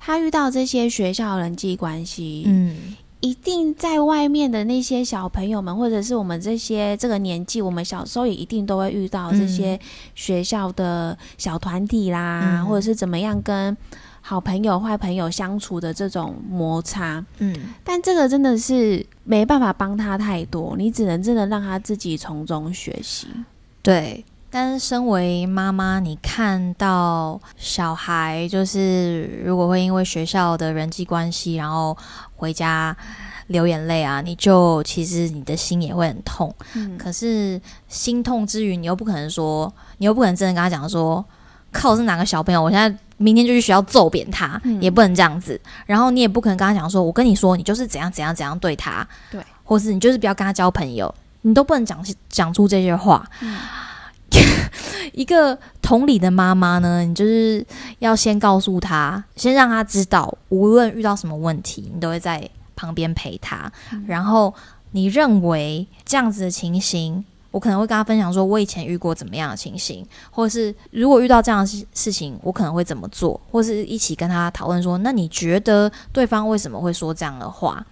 [0.00, 2.96] 他遇到这些学校人际关系，嗯。
[3.20, 9.78] 一定在外面的那些小朋友们，或者是我们这些这个年纪，我们小时候也一定都会遇到这些
[10.14, 13.74] 学校的小团体啦，或者是怎么样跟
[14.20, 17.24] 好朋友、坏朋友相处的这种摩擦。
[17.38, 23.26] 嗯，但这个真的是没办法帮他太多，你只能真的让他自己从中学习。
[23.82, 24.24] 对，
[24.54, 31.98] 但是身为妈妈，你看到小孩就是如果会因为学校的人际关系，然后。
[32.36, 32.94] 回家
[33.46, 36.54] 流眼泪啊，你就其实你的心也会很痛。
[36.74, 41.24] 嗯，可是心痛之余，你又不可能说，你又不可能真的跟他讲说，
[41.72, 45.58] 靠是哪个小朋友，我现在明天就去学校揍扁他，也不能这样子。
[45.86, 53.26] 然后你也不可能跟他讲说，我跟你说，你就是怎样怎样怎样对他，对，或是你就是不要跟他交朋友，你都不能讲讲出这些话。
[55.12, 57.64] 一个同理的妈妈呢，你就是
[57.98, 63.70] 要先告诉他，先让他知道，无论遇到什么问题，你都会在旁边陪他。
[64.06, 64.52] 然后
[64.92, 77.84] 你认为这样子的情形，我可能会跟他分享说，我以前遇过怎么样的情形，或者是如果遇到这样的事事情，我可能会怎么做，或是一起跟他讨论说，那你觉得对方为什么会说这样的话？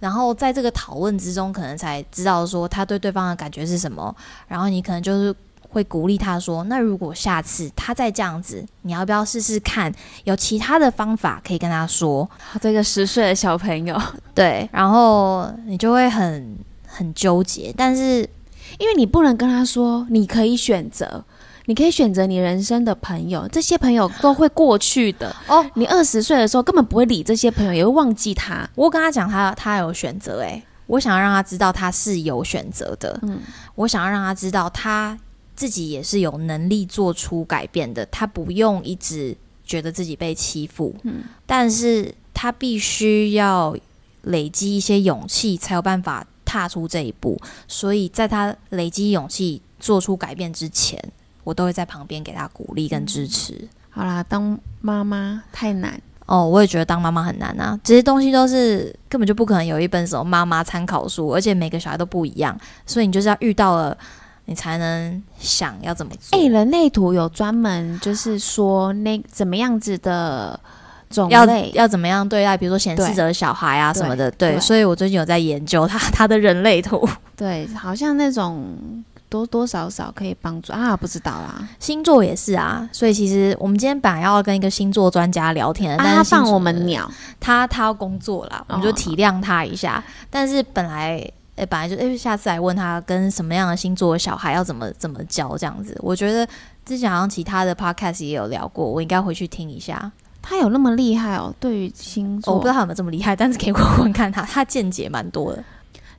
[0.00, 4.14] 然后在这个讨论之中，可能才知道说他对对方的感觉是什么。
[4.48, 5.34] 然后你可能就是。
[5.72, 9.90] 会鼓励他说：“那如果下次他再这样子，你要不要试试看？
[10.24, 12.28] 有其他的方法可以跟他说。”
[12.60, 14.00] 这个十岁的小朋友，
[14.34, 16.56] 对，然后你就会很
[16.86, 18.28] 很纠结，但是
[18.78, 21.24] 因为你不能跟他说，你可以选择，
[21.64, 25.64] 你可以选择你人生的朋友，这些朋友都会过去的哦。
[25.74, 28.68] 你二十岁的时候根本不会理这些朋友，也会忘记他。
[28.74, 30.62] 我跟他讲，他他有选择，诶。
[30.88, 33.40] 我想要让他知道他是有选择的，嗯
[33.76, 35.16] 我想要让他知道他
[35.54, 43.76] 自己也是有能力做出改变的，他不用一直觉得自己被欺负，嗯但是他必须要
[44.22, 47.40] 累积一些勇气，才有办法踏出这一步。
[47.68, 51.02] 所以在他累积勇气做出改变之前，
[51.44, 53.68] 我都会在旁边给他鼓励跟支持。
[53.90, 56.00] 好啦，当妈妈太难。
[56.24, 63.98] 哦，我也觉得当妈妈很难啊，这些东西都是根本就不可能有一本什么妈妈参考书，而且每个小孩都不一样，所以你就是要遇到了，
[64.44, 66.38] 你才能想要怎么做。
[66.38, 70.58] 哎、人类图有专门就是说那怎么样子的
[71.10, 77.08] 种要类，要怎么样对待，比如说显示对者的小孩啊什么的，对，对所以我最近有在研究他 他的人类图。
[77.36, 78.64] 对，好像那种
[79.28, 81.68] 多多少少可以帮助啊，不知道啦。
[81.80, 90.02] 星座也是啊，所以其实我们今天本来要跟一个星座专家聊天，啊，但是他放我们鸟，他他要工作啦，我们就哦体谅他一下。
[90.30, 91.22] 但是本来
[91.56, 95.96] 诶、本来就哎、下次来问他跟什么样的星座的小孩要怎么怎么教这样子。
[96.00, 96.48] 我觉得
[96.84, 100.10] 之前好像其他的 podcast 也有聊过，我应该回去听一下。
[100.40, 101.54] 他有那么厉害哦？
[101.60, 105.62] 对于星座，我不知道他有没有这么厉害，但是可以问问看他，他见解蛮多的，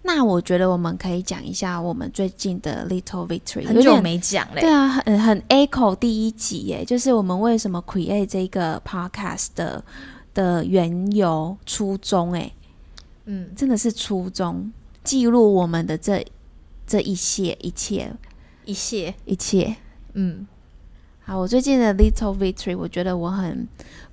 [0.04, 4.72] 那我觉得我们可以讲一下我们最近的 Little Victory，很久有没讲嘞对。
[4.72, 9.84] 啊，很很 echo 第一集耶，就是我们为什么 create 这个 podcast 的
[10.34, 12.50] 的缘由初衷，哎，
[13.26, 14.72] 嗯，真的是初衷，
[15.04, 16.26] 记录我们的这
[16.88, 18.14] 这一切一切。
[18.66, 19.76] 一切，一切。
[20.14, 20.48] 嗯。
[21.26, 23.68] 好，我最近的 Little Victory，我觉得我很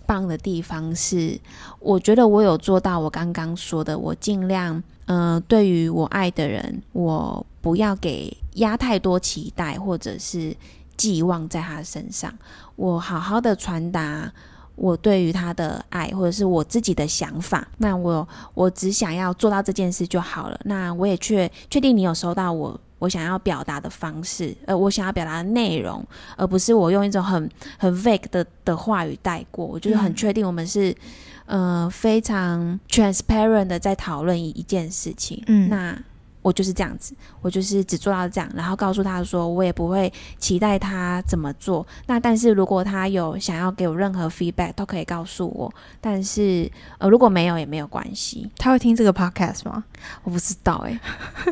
[0.07, 1.41] 棒的地方是，
[1.81, 10.57] 我觉得我有做到我刚刚说的，我尽量，呃，对于我爱的人，我不要给压太多期待或者是
[10.97, 12.33] 寄望在他身上，
[12.77, 14.33] 我好好的传达
[14.81, 17.69] 我对于他的爱，或者是我自己的想法。
[17.77, 20.59] 那我我只想要做到这件事就好了。
[20.65, 26.03] 那我也确确定你有收到我我想要表达的方式，呃，我想要表达的内容。
[26.35, 29.67] 而不是我用一种很很 vague 的的话语带过。
[29.67, 30.97] 我就是很嗯确定我们是、
[31.45, 35.43] 呃非常 transparent 的在讨论一一件事情。
[35.47, 35.95] 嗯那
[36.43, 41.87] 我就是这样子，我就是只做到这样，然后告诉他说，我也不会期待他怎么做。
[42.07, 45.73] 那但是如果他有想要给我任何 feedback，都可以告诉我。
[46.01, 49.85] 但是呃，如果没有也没有关系，他会听这个 podcast 吗？
[50.23, 50.99] 我不知道哎、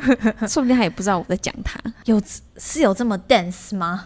[0.49, 1.79] 说不定他也不知道我在讲他。
[2.05, 2.21] 有
[2.57, 4.05] 是有这么 dense 吗？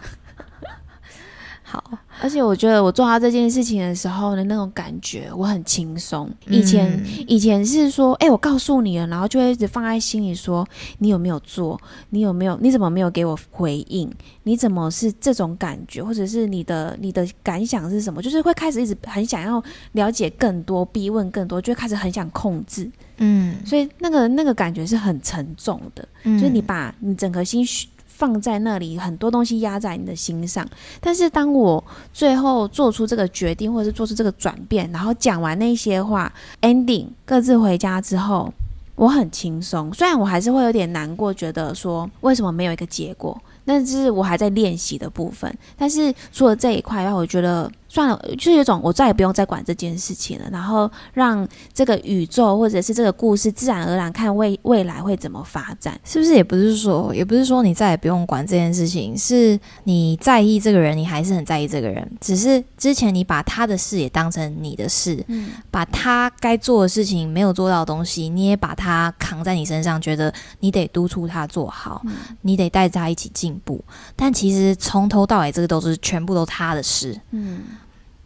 [1.73, 1.83] 好，
[2.21, 6.29] 而且我觉得我做到这件事情的时候的那种感觉，我很轻松。
[6.45, 10.63] 以前、嗯以前是说，哎、我告诉你了，然后就会一直放在心里说，
[10.99, 11.81] 你有没有做？
[12.11, 12.55] 你有没有？
[12.61, 14.07] 你怎么没有给我回应？
[14.43, 16.03] 你怎么是这种感觉？
[16.03, 18.21] 或者是你的你的感想是什么？
[18.21, 22.87] 就是会开始一直很想要了解更多，逼问更多，就会开始很想控制。
[23.17, 26.07] 嗯，所以那个那个感觉是很沉重的。
[26.25, 27.87] 嗯就是你把你整颗心虚
[28.23, 30.65] 放在那里，很多东西压在你的心上。
[31.01, 31.83] 但是当我
[32.13, 36.31] 最后做出这个决定，或者是做出这个转变，然后讲完那些话
[36.61, 38.53] ，ending 各自回家之后，
[38.95, 39.93] 我很轻松。
[39.93, 45.53] 虽然我还是会有点难过，觉得说为什么没有一个结果，但是我还在练习的部分。
[45.77, 55.93] 但是除了这一块，外我觉得算了，就是有一种我再也不用再管这件事情了，然后让这个宇宙或者是这个故事自然而然看未未来会怎么发展。
[56.03, 73.79] 是不是也不是说，也不是说你再也不用管这件事情，是你在意这个人，你还是很在意这个人，只是之前你把他的事也当成你的事，嗯，把他该做的事情没有做到的东西，你也把他扛在你身上，觉得你得督促他做好，嗯你得带着他一起进步。
[74.15, 77.61] 但其实从头到尾，这个都是全部都他的事，嗯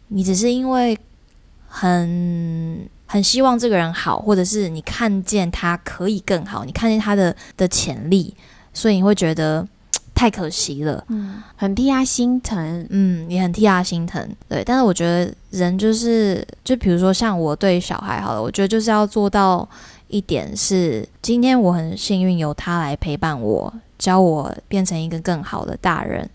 [0.08, 0.98] 你只是因为
[1.66, 8.34] 很很希望这个人好，或者是你看见他可以更好，你看见他的的潜力，
[8.74, 9.66] 所以你会觉得
[10.14, 11.04] 太可惜了。
[11.08, 12.86] 嗯，很替他心疼。
[12.90, 14.62] 嗯，也很替他心疼，对。
[14.64, 19.68] 但是我觉得人就是，就比如说像我对小孩好了，我觉得就是要做到
[20.08, 26.28] 一点是，今天我很幸运有他来陪伴我，教我变成一个更好的大人。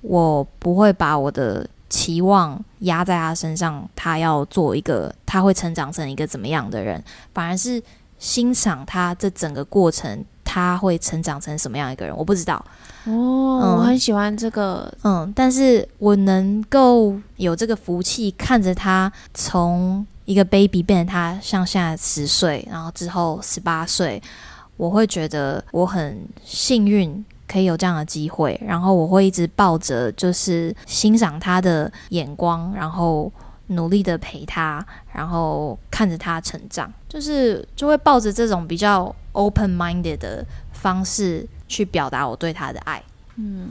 [0.00, 7.82] 我不会把我的期望压在他身上，他要做一个，他会成长成一个怎么样的人，反而是
[8.18, 12.54] 欣赏他这整个过程，他会成长成什么样一个人，我不知道。
[13.04, 14.92] 哦，嗯我很喜欢这个。
[15.04, 24.20] 嗯，但是我能够有这个福气，看着他从一个 baby 变成他像现在十岁，然后之后十八岁，
[24.76, 27.24] 我会觉得我很幸运。
[27.48, 33.30] 可以有这样的机会，然后我会一直抱着就是欣赏他的眼光，然后
[33.68, 43.02] 努力的陪他，然后看着他成长，就是就会抱着这种比较 open minded 的方式去表达我对他的爱。
[43.36, 43.70] 嗯，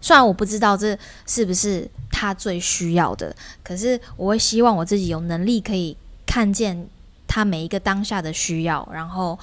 [0.00, 6.88] 虽然我不知道这是不是他最需要的，可是我会希望我自己有能力可以看见
[7.28, 9.38] 他每一个当下的需要，然后。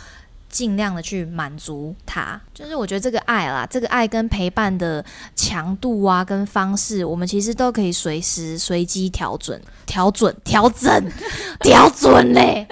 [0.58, 5.06] 尽量的去满足他，就是我觉得这个爱啦，这个爱跟陪伴的
[5.36, 9.56] 强度啊，跟方式，我们其实都可以随时随机调整、
[9.86, 11.12] 调整、 调整、
[11.60, 12.68] 调整嘞。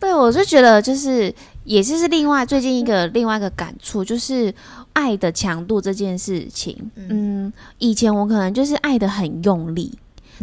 [0.00, 1.32] 对，我就觉得就是，
[1.62, 4.52] 也就是另外最近一个另外一个感触，就是
[4.92, 6.90] 爱的强度这件事情。
[6.96, 9.96] 嗯，以前我可能就是爱的很用力，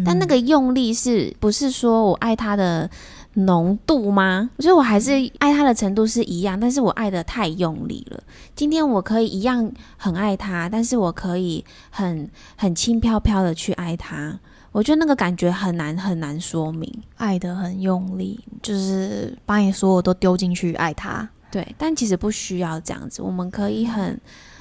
[0.06, 2.90] 但那个用力是不是说我爱他的？
[3.36, 4.50] 浓度吗？
[4.58, 8.24] 我觉得我还是爱他的程度是一样，但是我爱的太用力了。
[8.56, 14.40] 今天我可以一样很爱他，但是我可以很很轻飘飘的去爱他。
[14.72, 21.28] 我觉得那个感觉很难很难说明，爱的很用力，就是把你所有都丢进去爱他。
[21.52, 24.20] 对，但其实不需要这样子，我们可以很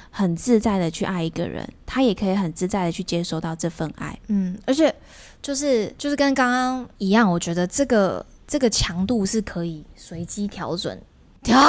[0.09, 4.19] 很自在的去爱一个人，他也可以很自在的去接收到这份爱。
[4.27, 4.93] 嗯，而且
[5.41, 8.25] 就是就是跟刚刚一样，我觉得这个。
[8.47, 11.01] 这个强度是可以随机调整，
[11.41, 11.59] 调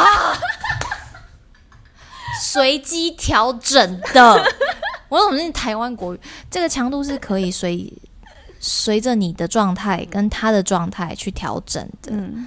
[2.43, 4.45] 随机调整的。
[5.09, 6.21] 我怎么是台湾国语？
[6.51, 7.93] 这个强度是可以随
[8.59, 12.11] 随着你的状态跟他的状态去调整的。
[12.13, 12.47] 嗯，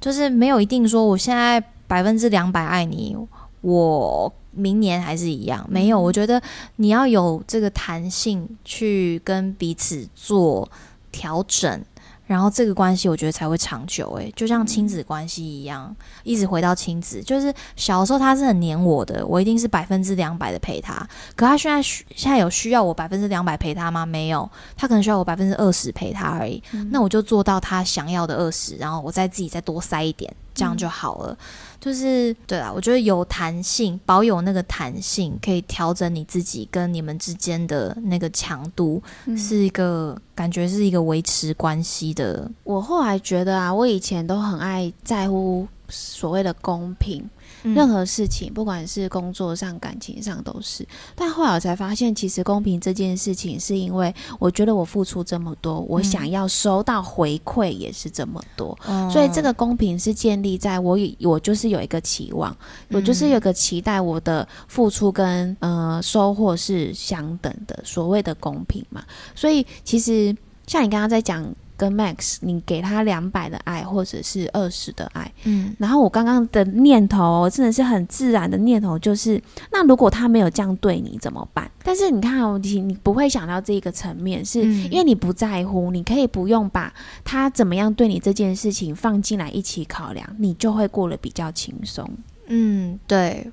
[0.00, 3.16] 就是没有一定说我现在百分之两百爱你，
[3.62, 5.66] 我明年还是一样。
[5.68, 6.40] 没有，我觉得
[6.76, 10.70] 你要有这个弹性去跟彼此做
[11.10, 11.84] 调整。
[12.26, 17.22] 然后这个关系我觉得才会长久，诶，就像亲子关系一样，一直回到亲子。
[17.22, 20.94] 就是小时候他是很黏我的，我一定是百分之两百的陪他。
[21.36, 24.06] 可他现在需现在有需要我百分之两百陪他吗？
[24.06, 26.62] 没有，他可能需要我百分之二十陪他而已。
[26.90, 31.36] 那我就做到他想要的二十，然后我再自己再多塞一点，这样就好了。
[31.80, 39.02] 就是对啦，我觉得有弹性，保有那个弹性，可以调整你自己跟你们之间的那个强度，
[39.36, 42.50] 是一个感觉是一个维持关系的。
[42.62, 47.28] 我后来觉得啊，我以前都很爱在乎所谓的公平。
[47.64, 50.86] 任何事情，不管是工作上、感情上，都是。
[51.14, 58.78] 但后来我才发现，其实公平这件事情，是因为我觉得我付出这么多，我想要收到回馈也是这么多。
[59.10, 62.54] 所以这个公平是建立在我我就是有一个期望，
[62.90, 69.02] 我就是有个期待，我的付出跟呃收获是相等的，所谓的公平嘛。
[69.34, 70.36] 所以其实
[70.66, 71.44] 像你刚刚在讲。
[71.76, 81.70] 跟 Max，你给他两百的爱，或者是二十的爱，嗯，然后我刚刚的念头真的是很自然的念头，就是那如果他没有这样对你怎么办？
[81.82, 86.92] 但是你看，你你不会想到这个层面，是因为你不在乎，你可以不用把
[87.24, 92.08] 他怎么样对你这件事情放进来一起考量，你就会过得比较轻松。
[92.46, 93.50] 嗯，对。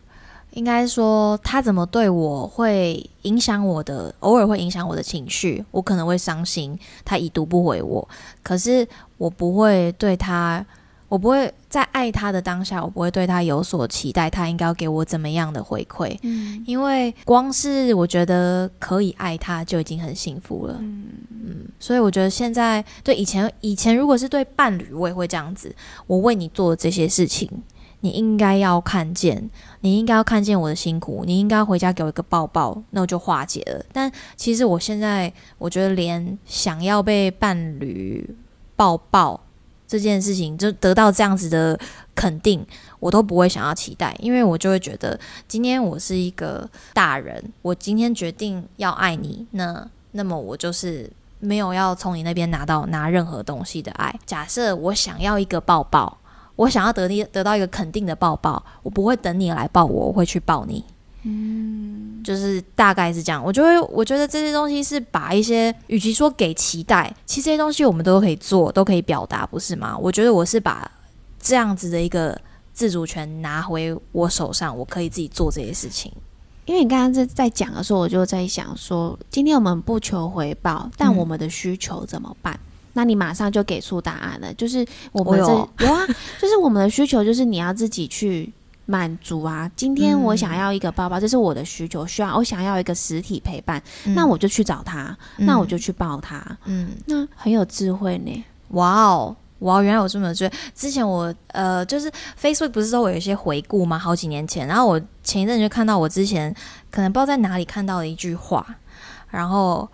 [0.52, 6.78] 应该说，他怎么对我会影响我的，偶尔会影响我的情绪，我可能会伤心。
[7.06, 8.08] 他已读不回我，
[8.44, 8.88] 可是
[9.18, 10.66] 我不会对他，
[11.08, 16.18] 我不会在爱他的当下，我不会对他有所期待，他应该要给我怎么样的回馈？
[16.24, 20.76] 嗯，因为光是我觉得可以爱他就已经很幸福了。
[20.82, 25.74] 嗯嗯，所以我觉得现在对以前，以前如果是对伴侣，我也会这样子，
[26.08, 27.50] 我为你做这些事情。
[28.02, 29.50] 你应该要看见，
[29.82, 33.86] 你应该要看见我的辛苦，你应该回家给我一个抱抱，那我就化解了。
[33.94, 38.36] 但其实我现在，我觉得连想要被伴侣
[38.76, 39.40] 抱抱
[39.88, 41.80] 这件事情，就得到这样子的
[42.16, 42.66] 肯定，
[43.00, 51.08] 我都不会想要期待，因为我就会觉得，今天我是一个大人，我今天决定要爱你，那那么我就是
[51.40, 54.20] 没有要从你那边拿到拿任何东西的爱。
[54.26, 56.18] 假设我想要一个抱抱。
[56.62, 60.84] 我想要得你得到一个肯定的抱抱，我不会等你来抱我，我会去抱你。
[61.24, 63.44] 嗯，就是大概是这样。
[63.44, 69.98] 我就会我觉得这些东西是把一些，与其说给期待，其实这些东西我们都可以做，都可以表达，不是吗？
[69.98, 70.90] 我觉得我是把
[71.40, 72.40] 这样子的一个
[72.74, 76.12] 自主权拿回我手上，我可以自己做这些事情。
[76.66, 82.60] 因为你刚刚在在讲的时候，我就在想说，今天我们不求回报，但我们的需求怎么办？
[82.94, 85.46] 那你马上就给出答案了，就是我们这
[85.86, 86.06] 有啊，
[86.40, 88.52] 就是我们的需求就是你要自己去
[88.86, 89.70] 满足啊。
[89.76, 96.46] 今天我想要一个包包，这是我的需求，需要我想要一个实体陪伴，那我就去找他，那我就去抱他。
[96.66, 98.46] 嗯，那很有智慧呢。
[98.70, 100.54] 哇哦，哇，原来我这么智慧。
[100.76, 102.12] 之前我呃，就是
[102.42, 103.98] Facebook 不是说我有一些回顾吗？
[103.98, 106.54] 好几年前，然后我前一阵就看到我之前
[106.90, 108.66] 可能不知道在哪里看到的一句话，
[109.30, 109.90] 然后。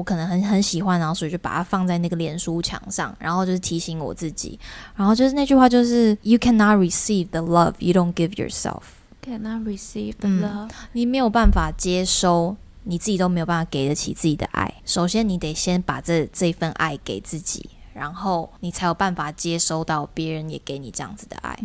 [0.00, 4.58] 我可能很很喜欢，然后所以就把它放在那个脸书墙上，然后就是提醒我自己，
[4.96, 12.56] 然后就是那句话就是 You cannot receive the love you don't give yourself，Cannot receive the 嗯 love，、你没有办法接收。
[12.84, 21.56] 你自己都没有办法给得起自己的爱，首先你得先把这这份爱给自己，然后你才有办法接收到别人也给你这样子的爱。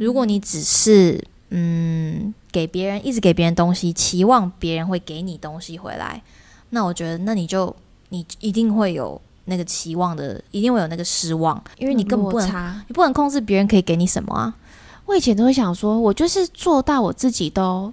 [0.00, 6.20] 如果你只是嗯给别人一直给别人东西，期望别人会给你东西回来，
[6.70, 7.74] 那我觉得那你就
[8.08, 12.82] 你一定会有那个期望的，一定会有那个失望，因为你根本不能。
[12.88, 14.54] 你不能控制别人可以给你什么啊。
[15.06, 17.92] 我以前都会想说，我就是做到我自己都，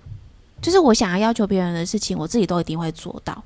[0.61, 3.43] 就是我想要要求别人的事情，我自己都一定会做到。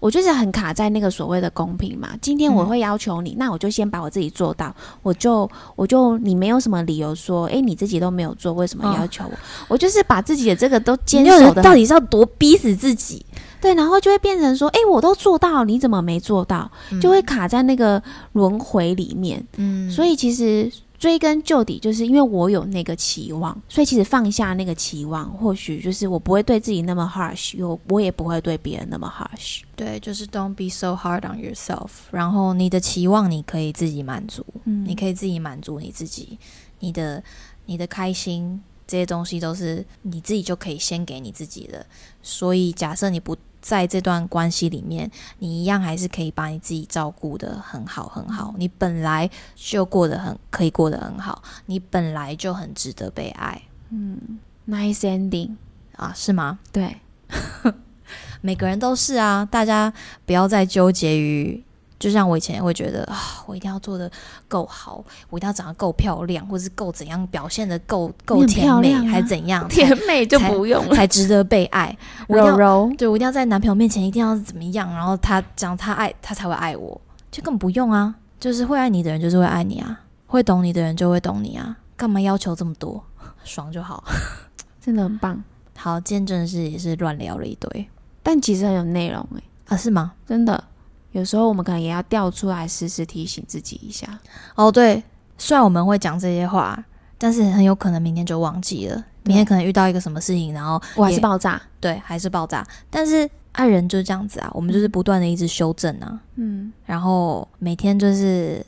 [0.00, 2.08] 我就是很卡在那个所谓的公平嘛。
[2.20, 9.32] 今天我嗯会要求你，那我就先把我自己做到，我就我就你没有什么理由说，诶，你自己都没有做，为什么嗯要求我？
[9.68, 13.24] 我就是把自己的这个都坚你就守的到底是要多逼死自己？
[13.62, 16.70] 对，然后就会变成说，诶，我都做到，你怎么没做到？
[17.00, 18.02] 就会卡在那个
[18.32, 19.42] 轮回里面。
[19.56, 29.60] 嗯，所以其实追根究底，就是因为我有那个期望，所以其实放下那个期望，或许就是我不会对自己那么 harsh，我我也不会对别人那么 harsh。
[29.76, 31.88] 对，就是 don't be so hard on yourself。
[32.10, 36.36] 然后你的期望你可以自己满足，嗯你可以自己满足你自己，
[36.80, 37.22] 你的
[37.66, 41.86] 你的开心这些东西都是你自己就可以先给你自己的。
[42.22, 48.54] 所以假设你不在这段关系里面，你一样还是可以把你自己照顾的很好很好。
[48.58, 54.38] 你本来就过得很可以过得很好，你本来就很值得被爱嗯
[54.68, 55.54] ，nice ending。
[55.96, 56.58] 啊，是吗？
[56.72, 56.96] 对，
[58.40, 59.92] 每个人都是啊，大家
[60.26, 61.62] 不要再纠结于，
[62.02, 64.10] 就像我以前会觉得啊，我一定要做的
[64.48, 71.96] 够好，我一定要长得够漂亮，或是够怎样表现的够够甜美，啊还是怎样， 甜美就不用了，才才值得被爱。
[72.26, 72.92] 我一定要柔柔。
[72.98, 77.00] 对我一定要在男朋友面前一定要怎么样，然后他讲他爱他才会爱我，
[77.30, 83.00] 就根本不用啊，就是会爱你的人就是会爱你啊，会懂你的人就会懂你啊，干嘛要求这么多？
[83.44, 84.02] 爽就好。
[84.84, 85.40] 真的很棒，
[85.76, 87.88] 好，今天真的是也是乱聊了一堆
[88.24, 90.14] 但其实很有内容诶，啊，是吗？
[90.26, 90.64] 真的。
[91.12, 94.18] 有时候我们可能也要调出来，时时提醒自己一下。
[94.54, 95.02] 哦，对，
[95.38, 96.84] 虽然我们会讲这些话，
[97.16, 99.04] 但是很有可能明天就忘记了。
[99.24, 101.60] 明天可能遇到一个什么事情，然后我还是爆炸。
[101.78, 102.66] 对还是爆炸。
[102.90, 108.64] 但是爱人就是这样子啊，我们就是不断的一直修正啊，嗯，然后每天就是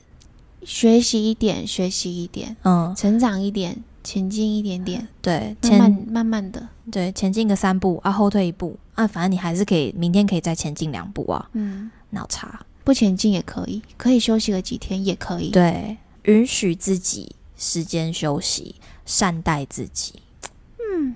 [0.62, 6.68] 学习一点，学习一点，嗯，成长一点，前进一点点，对，慢前慢慢慢的。
[6.92, 12.60] 对前进个三步啊，后退一步啊，反正你还是可以明天可以再前进两步啊，嗯，脑差。
[12.84, 15.50] 不前进也可以，可以休息个几天也可以。
[15.50, 20.14] 对，允许自己时间休息，善待自己。
[20.78, 21.14] 嗯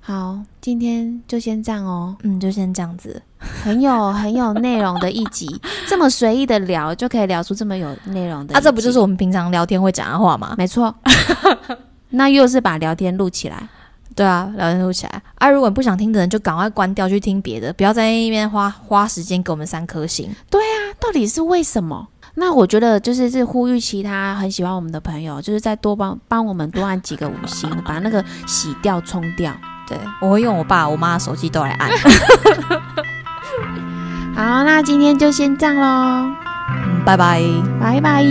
[0.00, 3.20] 好，今天就先这样哦，嗯，就先这样子。
[3.62, 5.46] 很有很有内容的一集，
[5.86, 8.54] 这么随意的聊就可以聊出这么有内容的。
[8.54, 10.54] 啊，这不就是我们平常聊天会讲的话吗？
[10.56, 10.94] 没错？
[12.10, 13.68] 那又是把聊天录起来。
[14.18, 15.48] 对啊，聊天录起来啊！
[15.48, 20.28] 如果你不想听的人，就赶快关掉去听别的，不要在那边花花时间给我们三颗星。
[20.50, 22.08] 对啊到底是为什么？
[22.34, 29.54] 那我觉得就是是呼吁其他很喜欢我们的朋友，就是再多帮帮我们多按几个五星，把那个洗掉冲掉。
[29.86, 31.88] 对，我会用我爸、我妈的手机都来按。
[34.34, 36.28] 好，那今天就先这样喽，
[36.70, 37.40] 嗯，拜拜。
[37.80, 38.24] 拜拜。